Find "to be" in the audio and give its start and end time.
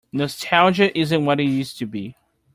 1.77-2.15